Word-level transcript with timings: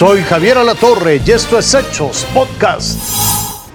Soy 0.00 0.22
Javier 0.22 0.56
Alatorre 0.56 1.20
y 1.26 1.30
esto 1.30 1.58
es 1.58 1.74
Hechos 1.74 2.26
Podcast. 2.32 2.98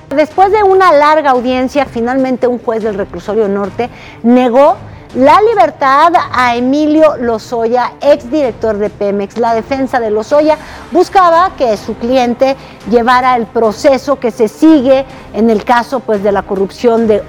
Después 0.10 0.51
de 0.51 0.63
una 0.63 0.91
larga 0.91 1.29
audiencia, 1.29 1.85
finalmente 1.85 2.48
un 2.48 2.57
juez 2.57 2.81
del 2.81 2.95
reclusorio 2.95 3.48
norte 3.48 3.91
negó 4.23 4.75
la 5.15 5.41
libertad 5.41 6.12
a 6.31 6.55
Emilio 6.55 7.15
Lozoya, 7.17 7.93
exdirector 8.02 8.77
de 8.77 8.89
Pemex. 8.89 9.38
La 9.38 9.54
defensa 9.54 9.99
de 9.99 10.11
Lozoya 10.11 10.57
buscaba 10.91 11.52
que 11.57 11.77
su 11.77 11.95
cliente 11.95 12.57
llevara 12.89 13.38
el 13.38 13.46
proceso 13.46 14.20
que 14.20 14.32
se 14.32 14.50
sigue 14.50 15.05
en 15.33 15.50
el 15.50 15.64
caso 15.64 16.01
pues, 16.01 16.21
de 16.21 16.33
la 16.33 16.43
corrupción 16.43 17.07
de, 17.07 17.23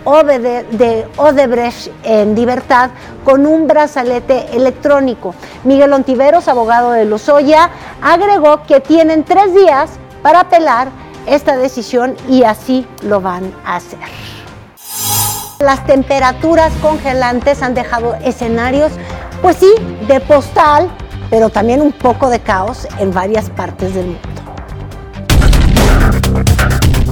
de 0.72 1.09
Odebrecht 1.17 1.93
en 2.03 2.35
libertad 2.35 2.91
con 3.25 3.46
un 3.46 3.68
brazalete 3.68 4.46
electrónico. 4.57 5.34
Miguel 5.62 5.93
Ontiveros, 5.93 6.48
abogado 6.48 6.91
de 6.91 7.05
Lozoya, 7.05 7.71
agregó 8.03 8.64
que 8.64 8.80
tienen 8.80 9.23
tres 9.23 9.55
días 9.55 9.91
para 10.23 10.41
apelar 10.41 10.89
esta 11.26 11.57
decisión 11.57 12.17
y 12.29 12.43
así 12.43 12.84
lo 13.03 13.21
van 13.21 13.53
a 13.64 13.76
hacer. 13.76 14.36
Las 15.59 15.87
temperaturas 15.87 16.71
congelantes 16.83 17.63
han 17.63 17.75
dejado 17.75 18.15
escenarios, 18.17 18.93
pues 19.41 19.57
sí, 19.57 19.73
de 20.07 20.21
postal, 20.21 20.91
pero 21.31 21.49
también 21.49 21.81
un 21.81 21.93
poco 21.93 22.29
de 22.29 22.41
caos 22.41 22.87
en 22.99 23.11
varias 23.11 23.49
partes 23.49 23.95
del 23.95 24.07
mundo. 24.07 24.21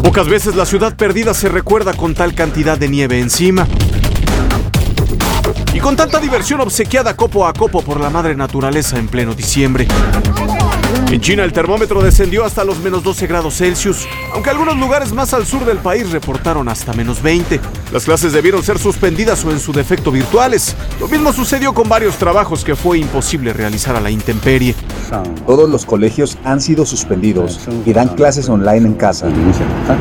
Pocas 0.03 0.29
veces 0.29 0.55
la 0.57 0.67
ciudad 0.67 0.95
perdida 0.95 1.33
se 1.33 1.49
recuerda 1.49 1.95
con 1.95 2.15
tal 2.15 2.35
cantidad 2.35 2.77
de 2.77 2.89
nieve 2.89 3.19
encima. 3.19 3.67
Y 5.75 5.81
con 5.81 5.97
tanta 5.97 6.21
diversión 6.21 6.61
obsequiada 6.61 7.17
copo 7.17 7.49
a 7.49 7.53
copo 7.53 7.83
por 7.83 8.01
la 8.01 8.09
madre 8.09 8.37
naturaleza 8.37 8.97
en 8.97 9.09
pleno 9.09 9.35
diciembre. 9.35 9.89
En 11.11 11.21
China 11.21 11.45
el 11.45 11.53
termómetro 11.53 12.03
descendió 12.03 12.45
hasta 12.45 12.65
los 12.65 12.79
menos 12.79 13.03
12 13.03 13.27
grados 13.27 13.57
Celsius, 13.57 14.07
aunque 14.33 14.51
algunos 14.51 14.77
lugares 14.77 15.13
más 15.13 15.35
al 15.35 15.47
sur 15.47 15.65
del 15.65 15.79
país 15.79 16.11
reportaron 16.11 16.69
hasta 16.69 16.93
menos 16.93 17.23
20. 17.23 17.61
Las 17.93 18.05
clases 18.05 18.33
debieron 18.33 18.63
ser 18.63 18.79
suspendidas 18.79 19.45
o 19.45 19.51
en 19.51 19.61
su 19.61 19.73
defecto 19.73 20.11
virtuales. 20.11 20.75
Lo 21.01 21.09
mismo 21.09 21.33
sucedió 21.33 21.73
con 21.73 21.89
varios 21.89 22.17
trabajos 22.17 22.65
que 22.65 22.75
fue 22.75 22.99
imposible 22.99 23.53
realizar 23.53 23.95
a 23.97 24.01
la 24.01 24.11
intemperie. 24.11 24.75
Todos 25.47 25.69
los 25.69 25.85
colegios 25.85 26.39
han 26.45 26.61
sido 26.61 26.87
suspendidos 26.87 27.61
y 27.85 27.93
dan 27.93 28.09
clases 28.09 28.49
online 28.49 28.89
en 28.89 28.95
casa. 28.95 29.29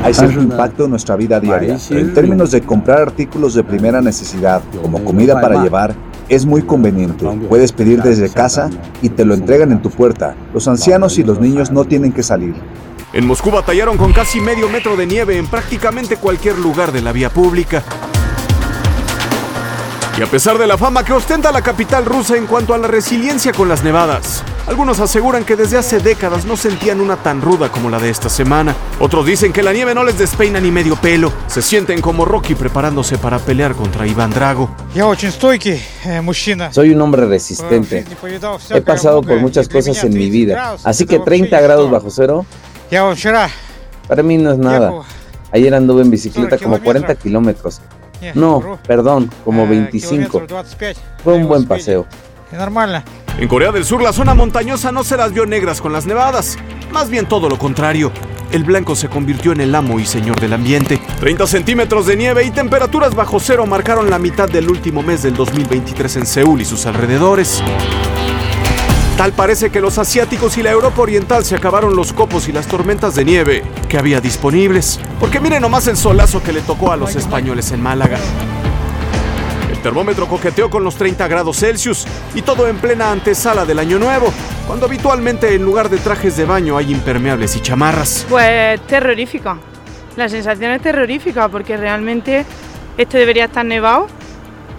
Hay 0.04 0.14
cierto 0.14 0.42
impacto 0.42 0.86
en 0.86 0.92
nuestra 0.92 1.16
vida 1.16 1.40
diaria, 1.40 1.78
en 1.90 2.14
términos 2.14 2.52
de 2.52 2.62
comprar 2.62 3.02
artículos 3.02 3.54
de 3.54 3.64
primera 3.64 4.02
necesidad, 4.02 4.62
como 4.82 5.04
comida 5.04 5.40
para 5.40 5.63
llevar 5.64 5.96
es 6.30 6.46
muy 6.46 6.62
conveniente. 6.62 7.26
Puedes 7.50 7.72
pedir 7.72 8.02
desde 8.02 8.30
casa 8.30 8.70
y 9.02 9.10
te 9.10 9.26
lo 9.26 9.34
entregan 9.34 9.72
en 9.72 9.82
tu 9.82 9.90
puerta. 9.90 10.36
Los 10.54 10.68
ancianos 10.68 11.18
y 11.18 11.24
los 11.24 11.40
niños 11.40 11.72
no 11.72 11.86
tienen 11.86 12.12
que 12.12 12.24
salir. 12.24 12.56
En 13.14 13.28
Moscú 13.28 13.52
batallaron 13.52 13.98
con 13.98 14.12
casi 14.12 14.40
medio 14.40 14.70
metro 14.70 14.96
de 14.96 15.06
nieve 15.06 15.38
en 15.38 15.48
prácticamente 15.48 16.18
cualquier 16.18 16.58
lugar 16.58 16.92
de 16.92 17.02
la 17.02 17.12
vía 17.12 17.30
pública. 17.30 17.84
Y 20.18 20.22
a 20.22 20.28
pesar 20.28 20.58
de 20.58 20.68
la 20.68 20.78
fama 20.78 21.04
que 21.04 21.14
ostenta 21.14 21.52
la 21.52 21.62
capital 21.62 22.06
rusa 22.06 22.38
en 22.38 22.46
cuanto 22.46 22.74
a 22.74 22.78
la 22.78 22.88
resiliencia 22.88 23.52
con 23.52 23.68
las 23.68 23.84
nevadas, 23.84 24.44
algunos 24.68 25.00
aseguran 25.00 25.44
que 25.44 25.56
desde 25.56 25.78
hace 25.78 26.00
décadas 26.00 26.46
no 26.46 26.56
sentían 26.56 27.02
una 27.02 27.18
tan 27.18 27.42
ruda 27.42 27.70
como 27.70 27.90
la 27.90 28.00
de 28.00 28.10
esta 28.10 28.30
semana. 28.30 28.76
Otros 29.00 29.26
dicen 29.26 29.52
que 29.52 29.62
la 29.62 29.74
nieve 29.74 29.94
no 29.94 30.04
les 30.04 30.18
despeina 30.18 30.60
ni 30.60 30.72
medio 30.72 30.96
pelo. 30.96 31.32
Se 31.48 31.62
sienten 31.62 32.02
como 32.02 32.26
Rocky 32.26 32.56
preparándose 32.56 33.18
para 33.18 33.40
pelear 33.40 33.76
contra 33.76 34.08
Iván 34.08 34.32
Drago. 34.32 34.70
Eh, 36.06 36.22
Soy 36.72 36.92
un 36.92 37.02
hombre 37.02 37.26
resistente. 37.26 38.06
He 38.70 38.82
pasado 38.82 39.22
por 39.22 39.40
muchas 39.40 39.68
cosas 39.68 40.04
en 40.04 40.14
mi 40.14 40.30
vida. 40.30 40.76
Así 40.84 41.06
que 41.06 41.20
30 41.20 41.60
grados 41.62 41.92
bajo 41.92 42.10
cero 42.10 42.46
para 44.08 44.24
mí 44.24 44.38
no 44.38 44.52
es 44.52 44.58
nada. 44.58 44.92
Ayer 45.52 45.74
anduve 45.74 46.02
en 46.02 46.10
bicicleta 46.10 46.58
como 46.58 46.80
40 46.82 47.16
kilómetros. 47.16 47.82
No, 48.34 48.80
perdón, 48.88 49.30
como 49.44 49.68
25. 49.68 50.44
Fue 51.24 51.34
un 51.34 51.48
buen 51.48 51.68
paseo. 51.68 52.06
En 53.38 53.48
Corea 53.48 53.72
del 53.72 53.84
Sur 53.84 54.02
la 54.02 54.14
zona 54.14 54.36
montañosa 54.36 54.92
no 54.92 55.04
se 55.04 55.18
las 55.18 55.34
vio 55.34 55.46
negras 55.46 55.82
con 55.82 55.92
las 55.92 56.06
nevadas, 56.06 56.58
más 56.92 57.10
bien 57.10 57.26
todo 57.26 57.50
lo 57.50 57.58
contrario. 57.58 58.12
El 58.52 58.64
blanco 58.64 58.96
se 58.96 59.10
convirtió 59.10 59.52
en 59.52 59.62
el 59.62 59.74
amo 59.74 60.00
y 60.00 60.06
señor 60.06 60.40
del 60.40 60.54
ambiente. 60.54 61.02
30 61.20 61.48
centímetros 61.48 62.06
de 62.06 62.16
nieve 62.16 62.44
y 62.44 62.52
temperaturas 62.52 63.16
bajo 63.16 63.40
cero 63.40 63.66
marcaron 63.66 64.12
la 64.12 64.20
mitad 64.20 64.48
del 64.48 64.70
último 64.70 65.02
mes 65.02 65.24
del 65.24 65.34
2023 65.34 66.18
en 66.18 66.26
Seúl 66.28 66.62
y 66.62 66.66
sus 66.66 66.86
alrededores. 66.86 67.64
Tal 69.18 69.34
parece 69.34 69.72
que 69.72 69.82
los 69.82 69.98
asiáticos 69.98 70.58
y 70.60 70.64
la 70.64 70.72
Europa 70.72 71.02
Oriental 71.02 71.44
se 71.44 71.56
acabaron 71.56 71.96
los 71.96 72.14
copos 72.14 72.48
y 72.48 72.52
las 72.52 72.68
tormentas 72.68 73.16
de 73.16 73.26
nieve 73.26 73.64
que 73.90 73.98
había 73.98 74.22
disponibles. 74.22 75.00
Porque 75.20 75.40
miren 75.40 75.64
nomás 75.64 75.88
el 75.88 75.98
solazo 75.98 76.44
que 76.44 76.54
le 76.54 76.62
tocó 76.62 76.92
a 76.92 76.98
los 76.98 77.16
españoles 77.16 77.72
en 77.72 77.82
Málaga 77.82 78.20
termómetro 79.84 80.28
coqueteó 80.28 80.70
con 80.70 80.84
los 80.84 80.96
30 80.96 81.28
grados 81.28 81.60
Celsius 81.60 82.08
y 82.34 82.42
todo 82.42 82.68
en 82.68 82.78
plena 82.78 83.12
antesala 83.12 83.66
del 83.66 83.78
año 83.78 84.00
nuevo, 84.00 84.34
cuando 84.66 84.88
habitualmente 84.88 85.54
en 85.54 85.64
lugar 85.64 85.90
de 85.90 85.98
trajes 85.98 86.38
de 86.38 86.46
baño 86.46 86.78
hay 86.78 86.92
impermeables 86.92 87.56
y 87.58 87.62
chamarras. 87.62 88.26
Pues 88.30 88.82
terrorífica. 88.88 89.58
La 90.16 90.30
sensación 90.30 90.72
es 90.72 90.82
terrorífica 90.82 91.50
porque 91.50 91.76
realmente 91.76 92.46
esto 92.98 93.18
debería 93.18 93.46
estar 93.46 93.66
nevado 93.66 94.08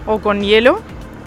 o 0.07 0.19
con 0.19 0.41
hielo, 0.41 0.81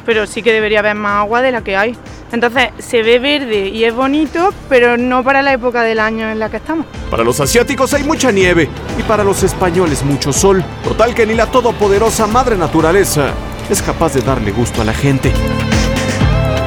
pero 0.05 0.27
sí 0.27 0.43
que 0.43 0.53
debería 0.53 0.81
haber 0.81 0.97
más 0.97 1.21
agua 1.21 1.41
de 1.41 1.53
la 1.53 1.63
que 1.63 1.77
hay. 1.77 1.97
Entonces 2.33 2.71
se 2.79 3.03
ve 3.03 3.19
verde 3.19 3.69
y 3.69 3.85
es 3.85 3.95
bonito, 3.95 4.53
pero 4.69 4.97
no 4.97 5.23
para 5.23 5.41
la 5.41 5.53
época 5.53 5.83
del 5.83 5.99
año 5.99 6.29
en 6.29 6.39
la 6.39 6.51
que 6.51 6.59
estamos. 6.59 6.85
Para 7.11 7.25
los 7.25 7.41
asiáticos 7.41 7.95
hay 7.95 8.03
mucha 8.05 8.31
nieve 8.33 8.69
y 8.99 9.03
para 9.05 9.25
los 9.25 9.43
españoles 9.43 10.03
mucho 10.03 10.33
sol. 10.33 10.63
Total 10.85 11.15
que 11.15 11.27
ni 11.27 11.35
la 11.35 11.47
todopoderosa 11.47 12.27
madre 12.27 12.57
naturaleza 12.57 13.33
es 13.71 13.83
capaz 13.83 14.15
de 14.15 14.23
darle 14.23 14.51
gusto 14.51 14.81
a 14.81 14.85
la 14.85 14.95
gente. 14.95 15.33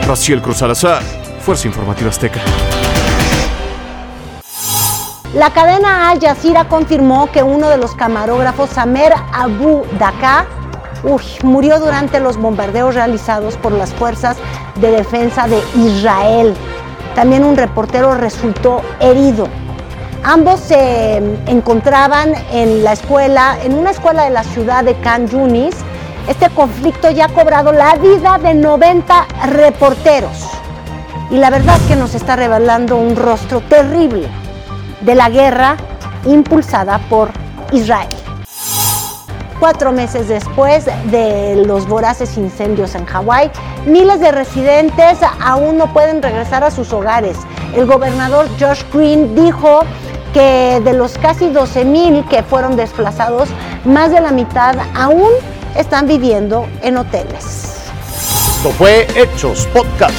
Raciel 0.07 0.41
Cruz 0.41 0.57
Salazar, 0.57 1.01
Fuerza 1.41 1.67
Informativa 1.67 2.09
Azteca. 2.09 2.39
La 5.33 5.49
cadena 5.51 6.09
Al 6.09 6.19
Jazeera 6.19 6.65
confirmó 6.65 7.31
que 7.31 7.41
uno 7.41 7.69
de 7.69 7.77
los 7.77 7.95
camarógrafos, 7.95 8.71
Samer 8.71 9.13
Abu 9.33 9.83
Daka, 9.97 10.45
murió 11.43 11.79
durante 11.79 12.19
los 12.19 12.37
bombardeos 12.37 12.93
realizados 12.93 13.55
por 13.57 13.71
las 13.71 13.91
fuerzas 13.93 14.37
de 14.75 14.91
defensa 14.91 15.47
de 15.47 15.59
Israel. 15.75 16.53
También 17.15 17.43
un 17.43 17.57
reportero 17.57 18.13
resultó 18.15 18.81
herido. 18.99 19.47
Ambos 20.23 20.59
se 20.59 21.17
encontraban 21.47 22.33
en 22.51 22.83
la 22.83 22.93
escuela, 22.93 23.57
en 23.63 23.73
una 23.73 23.89
escuela 23.89 24.25
de 24.25 24.29
la 24.29 24.43
ciudad 24.43 24.83
de 24.83 24.93
Khan 24.99 25.27
Yunis, 25.27 25.75
este 26.27 26.49
conflicto 26.49 27.09
ya 27.11 27.25
ha 27.25 27.29
cobrado 27.29 27.71
la 27.71 27.95
vida 27.95 28.37
de 28.37 28.53
90 28.53 29.27
reporteros. 29.51 30.49
Y 31.29 31.37
la 31.37 31.49
verdad 31.49 31.77
es 31.77 31.81
que 31.83 31.95
nos 31.95 32.13
está 32.13 32.35
revelando 32.35 32.97
un 32.97 33.15
rostro 33.15 33.61
terrible 33.61 34.27
de 35.01 35.15
la 35.15 35.29
guerra 35.29 35.77
impulsada 36.25 36.99
por 37.09 37.31
Israel. 37.71 38.09
Cuatro 39.59 39.91
meses 39.91 40.27
después 40.27 40.85
de 41.11 41.63
los 41.67 41.87
voraces 41.87 42.37
incendios 42.37 42.95
en 42.95 43.05
Hawái, 43.05 43.51
miles 43.85 44.19
de 44.19 44.31
residentes 44.31 45.19
aún 45.39 45.77
no 45.77 45.93
pueden 45.93 46.21
regresar 46.21 46.63
a 46.63 46.71
sus 46.71 46.91
hogares. 46.93 47.37
El 47.75 47.85
gobernador 47.85 48.47
Josh 48.59 48.83
Green 48.91 49.35
dijo 49.35 49.81
que 50.33 50.81
de 50.83 50.93
los 50.93 51.17
casi 51.17 51.49
12 51.49 51.85
mil 51.85 52.25
que 52.25 52.41
fueron 52.41 52.75
desplazados, 52.75 53.49
más 53.85 54.11
de 54.11 54.21
la 54.21 54.31
mitad 54.31 54.75
aún 54.95 55.29
están 55.75 56.07
viviendo 56.07 56.67
en 56.81 56.97
hoteles. 56.97 57.77
Esto 58.57 58.69
fue 58.71 59.07
Hechos 59.15 59.67
Podcast. 59.67 60.13